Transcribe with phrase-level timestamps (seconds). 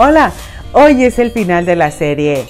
[0.00, 0.30] Hola,
[0.74, 2.46] hoy es el final de la serie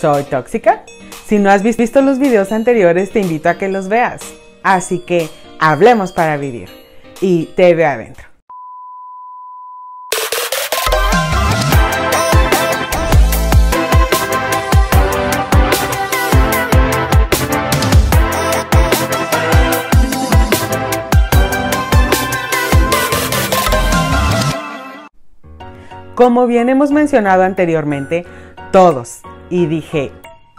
[0.00, 0.84] ¿Soy tóxica?
[1.26, 4.20] Si no has visto los videos anteriores, te invito a que los veas.
[4.62, 5.28] Así que
[5.58, 6.68] hablemos para vivir.
[7.20, 8.27] Y te veo adentro.
[26.18, 28.26] Como bien hemos mencionado anteriormente,
[28.72, 30.10] todos, y dije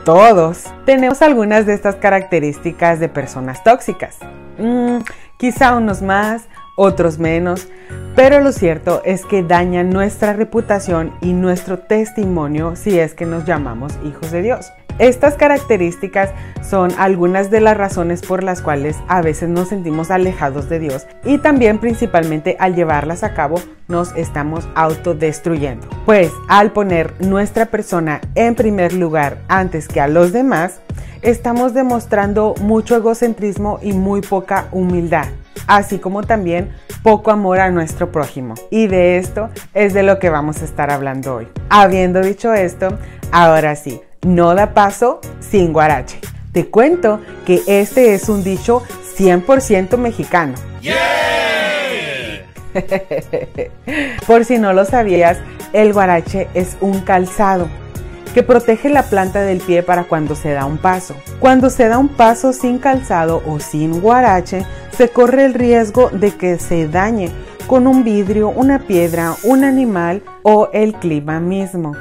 [0.06, 4.20] todos, tenemos algunas de estas características de personas tóxicas.
[4.58, 5.00] Mm,
[5.36, 7.68] quizá unos más, otros menos,
[8.16, 13.44] pero lo cierto es que dañan nuestra reputación y nuestro testimonio si es que nos
[13.44, 14.72] llamamos hijos de Dios.
[15.00, 16.32] Estas características
[16.62, 21.08] son algunas de las razones por las cuales a veces nos sentimos alejados de Dios
[21.24, 25.88] y también principalmente al llevarlas a cabo nos estamos autodestruyendo.
[26.06, 30.82] Pues al poner nuestra persona en primer lugar antes que a los demás,
[31.22, 35.28] estamos demostrando mucho egocentrismo y muy poca humildad,
[35.68, 36.72] así como también
[37.04, 38.56] poco amor a nuestro prójimo.
[38.70, 41.48] Y de esto es de lo que vamos a estar hablando hoy.
[41.70, 42.98] Habiendo dicho esto,
[43.32, 46.20] ahora sí, no da paso sin guarache.
[46.52, 48.84] Te cuento que este es un dicho
[49.18, 50.56] 100% mexicano.
[54.28, 55.38] Por si no lo sabías,
[55.74, 57.68] el guarache es un calzado
[58.34, 61.16] que protege la planta del pie para cuando se da un paso.
[61.40, 64.66] Cuando se da un paso sin calzado o sin guarache,
[64.96, 67.32] se corre el riesgo de que se dañe
[67.68, 71.96] con un vidrio, una piedra, un animal o el clima mismo.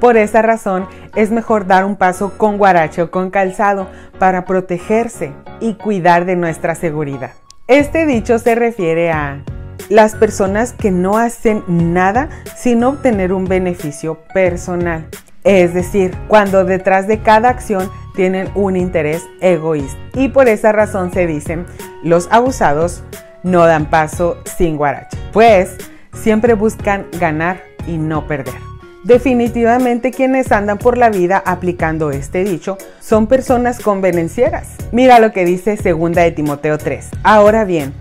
[0.00, 5.32] Por esa razón es mejor dar un paso con guarache o con calzado para protegerse
[5.60, 7.32] y cuidar de nuestra seguridad.
[7.68, 9.42] Este dicho se refiere a
[9.88, 15.08] las personas que no hacen nada sin obtener un beneficio personal.
[15.44, 19.98] Es decir, cuando detrás de cada acción tienen un interés egoísta.
[20.14, 21.66] Y por esa razón se dicen,
[22.02, 23.02] los abusados
[23.42, 25.76] no dan paso sin guarache, pues
[26.12, 28.71] siempre buscan ganar y no perder.
[29.04, 34.68] Definitivamente quienes andan por la vida aplicando este dicho son personas convenencieras.
[34.92, 37.08] Mira lo que dice segunda de Timoteo 3.
[37.24, 37.92] Ahora bien,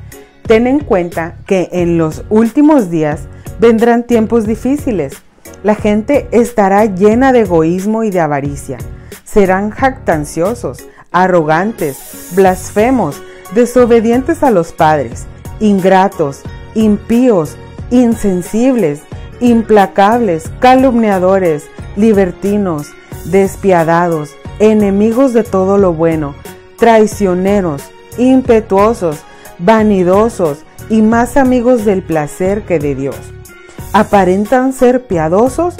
[0.46, 3.22] ten en cuenta que en los últimos días
[3.60, 5.14] vendrán tiempos difíciles.
[5.64, 8.78] La gente estará llena de egoísmo y de avaricia.
[9.24, 13.22] Serán jactanciosos, arrogantes, blasfemos,
[13.56, 15.26] desobedientes a los padres,
[15.60, 16.42] ingratos,
[16.76, 17.56] impíos,
[17.90, 19.02] insensibles,
[19.42, 21.66] implacables, calumniadores,
[21.98, 22.94] libertinos,
[23.26, 26.36] despiadados, enemigos de todo lo bueno,
[26.78, 29.18] traicioneros, impetuosos,
[29.60, 33.18] vanidosos y más amigos del placer que de Dios.
[33.94, 35.76] Aparentan ser piadosos,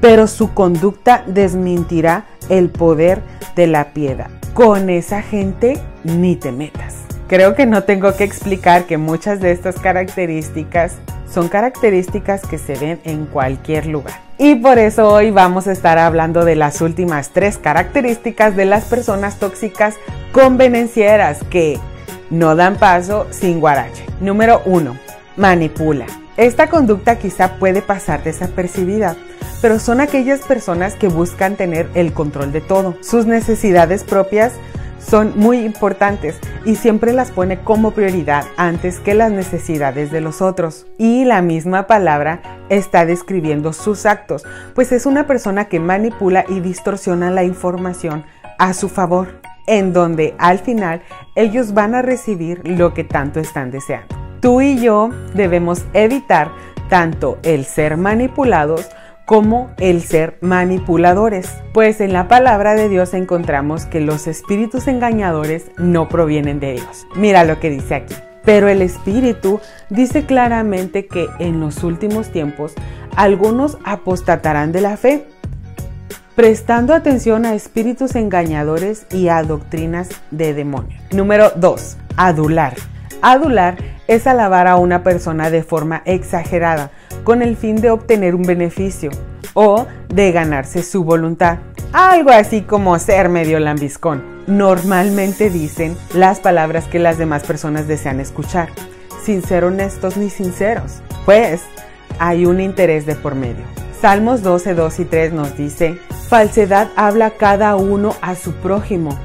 [0.00, 3.22] pero su conducta desmentirá el poder
[3.54, 4.30] de la piedad.
[4.54, 6.96] Con esa gente ni te metas.
[7.28, 10.96] Creo que no tengo que explicar que muchas de estas características
[11.34, 14.20] son características que se ven en cualquier lugar.
[14.38, 18.84] Y por eso hoy vamos a estar hablando de las últimas tres características de las
[18.84, 19.96] personas tóxicas
[20.32, 21.80] convenencieras que
[22.30, 24.04] no dan paso sin guarache.
[24.20, 24.96] Número 1.
[25.36, 26.06] Manipula.
[26.36, 29.16] Esta conducta quizá puede pasar desapercibida,
[29.60, 32.96] pero son aquellas personas que buscan tener el control de todo.
[33.02, 34.52] Sus necesidades propias
[35.04, 40.42] son muy importantes y siempre las pone como prioridad antes que las necesidades de los
[40.42, 40.86] otros.
[40.98, 44.44] Y la misma palabra está describiendo sus actos,
[44.74, 48.24] pues es una persona que manipula y distorsiona la información
[48.58, 51.02] a su favor, en donde al final
[51.34, 54.14] ellos van a recibir lo que tanto están deseando.
[54.40, 56.50] Tú y yo debemos evitar
[56.88, 58.88] tanto el ser manipulados
[59.24, 65.70] como el ser manipuladores, pues en la palabra de Dios encontramos que los espíritus engañadores
[65.78, 67.06] no provienen de Dios.
[67.14, 68.14] Mira lo que dice aquí.
[68.44, 72.74] Pero el Espíritu dice claramente que en los últimos tiempos
[73.16, 75.26] algunos apostatarán de la fe,
[76.34, 81.00] prestando atención a espíritus engañadores y a doctrinas de demonios.
[81.12, 81.96] Número 2.
[82.16, 82.74] Adular.
[83.22, 83.76] Adular
[84.08, 86.90] es alabar a una persona de forma exagerada
[87.24, 89.10] con el fin de obtener un beneficio
[89.54, 91.58] o de ganarse su voluntad.
[91.92, 94.22] Algo así como ser medio lambiscón.
[94.46, 98.68] Normalmente dicen las palabras que las demás personas desean escuchar,
[99.24, 101.62] sin ser honestos ni sinceros, pues
[102.18, 103.64] hay un interés de por medio.
[104.00, 105.98] Salmos 12, 2 y 3 nos dice,
[106.28, 109.18] falsedad habla cada uno a su prójimo.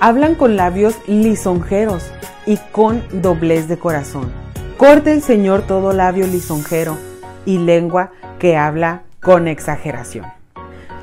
[0.00, 2.04] Hablan con labios lisonjeros
[2.46, 4.32] y con doblez de corazón.
[4.78, 6.96] Corte el Señor todo labio lisonjero
[7.46, 10.26] y lengua que habla con exageración.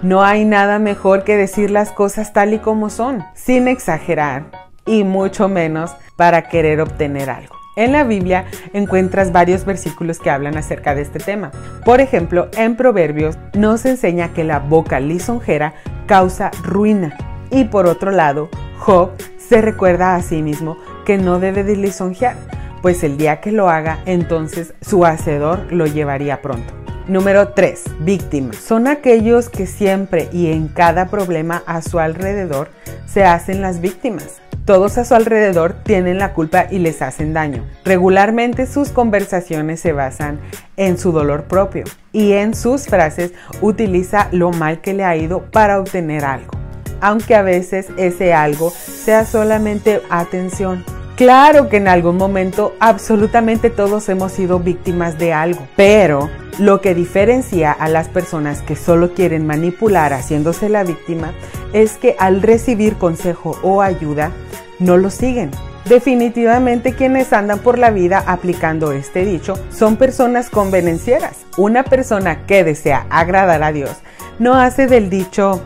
[0.04, 4.44] No hay nada mejor que decir las cosas tal y como son, sin exagerar
[4.86, 7.56] y mucho menos para querer obtener algo.
[7.76, 11.52] En la Biblia encuentras varios versículos que hablan acerca de este tema.
[11.84, 15.74] Por ejemplo, en Proverbios nos enseña que la boca lisonjera
[16.06, 17.18] causa ruina.
[17.50, 22.36] Y por otro lado, Job se recuerda a sí mismo que no debe de lisonjear,
[22.84, 26.74] pues el día que lo haga, entonces su hacedor lo llevaría pronto.
[27.08, 27.82] Número 3.
[28.02, 28.58] Víctimas.
[28.58, 32.70] Son aquellos que siempre y en cada problema a su alrededor
[33.06, 34.42] se hacen las víctimas.
[34.66, 37.66] Todos a su alrededor tienen la culpa y les hacen daño.
[37.86, 40.40] Regularmente sus conversaciones se basan
[40.76, 43.32] en su dolor propio y en sus frases
[43.62, 46.52] utiliza lo mal que le ha ido para obtener algo,
[47.00, 50.84] aunque a veces ese algo sea solamente atención.
[51.16, 56.96] Claro que en algún momento absolutamente todos hemos sido víctimas de algo, pero lo que
[56.96, 61.34] diferencia a las personas que solo quieren manipular haciéndose la víctima
[61.72, 64.32] es que al recibir consejo o ayuda,
[64.80, 65.52] no lo siguen.
[65.86, 71.38] Definitivamente quienes andan por la vida aplicando este dicho son personas convenencieras.
[71.58, 73.98] Una persona que desea agradar a Dios
[74.40, 75.62] no hace del dicho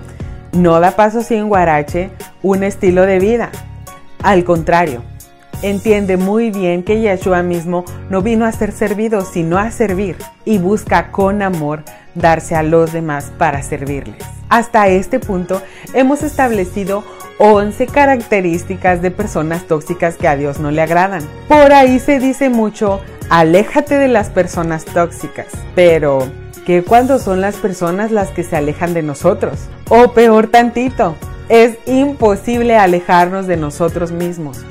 [0.51, 2.09] no da paso sin guarache
[2.41, 3.49] un estilo de vida.
[4.23, 5.03] Al contrario,
[5.61, 10.57] entiende muy bien que Yeshua mismo no vino a ser servido, sino a servir y
[10.57, 11.83] busca con amor
[12.15, 14.23] darse a los demás para servirles.
[14.49, 15.61] Hasta este punto
[15.93, 17.03] hemos establecido
[17.39, 21.23] 11 características de personas tóxicas que a Dios no le agradan.
[21.47, 26.27] Por ahí se dice mucho, aléjate de las personas tóxicas, pero
[26.65, 29.59] ¿qué cuando son las personas las que se alejan de nosotros?
[29.89, 31.15] O peor tantito,
[31.49, 34.65] es imposible alejarnos de nosotros mismos.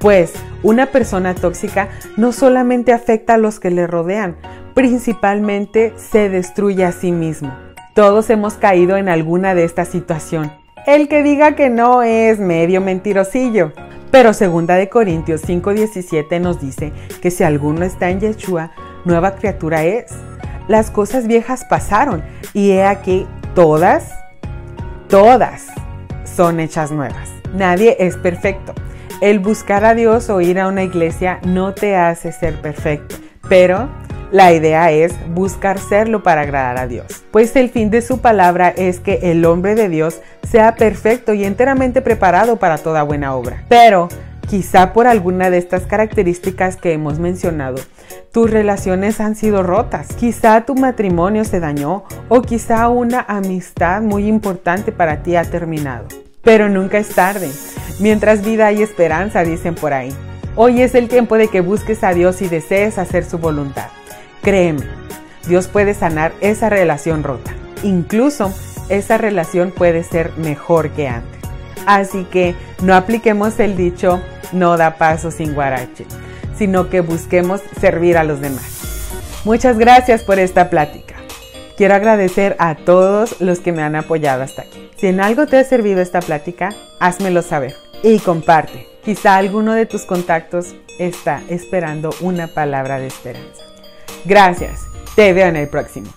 [0.00, 4.36] Pues una persona tóxica no solamente afecta a los que le rodean,
[4.74, 7.52] principalmente se destruye a sí mismo.
[7.94, 10.52] Todos hemos caído en alguna de estas situaciones
[10.88, 13.72] el que diga que no es medio mentirosillo.
[14.10, 18.70] Pero segunda de Corintios 5:17 nos dice que si alguno está en Yeshua,
[19.04, 20.06] nueva criatura es.
[20.66, 22.22] Las cosas viejas pasaron
[22.54, 24.14] y he aquí todas,
[25.08, 25.66] todas
[26.24, 27.28] son hechas nuevas.
[27.54, 28.72] Nadie es perfecto.
[29.20, 33.16] El buscar a Dios o ir a una iglesia no te hace ser perfecto,
[33.48, 33.88] pero
[34.30, 38.68] la idea es buscar serlo para agradar a Dios, pues el fin de su palabra
[38.68, 43.64] es que el hombre de Dios sea perfecto y enteramente preparado para toda buena obra.
[43.68, 44.06] Pero
[44.48, 47.82] quizá por alguna de estas características que hemos mencionado,
[48.30, 54.28] tus relaciones han sido rotas, quizá tu matrimonio se dañó o quizá una amistad muy
[54.28, 56.06] importante para ti ha terminado.
[56.48, 57.50] Pero nunca es tarde.
[57.98, 60.14] Mientras vida hay esperanza, dicen por ahí.
[60.56, 63.88] Hoy es el tiempo de que busques a Dios y desees hacer su voluntad.
[64.40, 64.86] Créeme,
[65.46, 67.50] Dios puede sanar esa relación rota.
[67.82, 68.50] Incluso
[68.88, 71.42] esa relación puede ser mejor que antes.
[71.84, 74.18] Así que no apliquemos el dicho
[74.50, 76.06] no da paso sin guarache,
[76.56, 79.10] sino que busquemos servir a los demás.
[79.44, 81.17] Muchas gracias por esta plática.
[81.78, 84.90] Quiero agradecer a todos los que me han apoyado hasta aquí.
[84.96, 88.88] Si en algo te ha servido esta plática, házmelo saber y comparte.
[89.04, 93.62] Quizá alguno de tus contactos está esperando una palabra de esperanza.
[94.24, 94.80] Gracias.
[95.14, 96.08] Te veo en el próximo.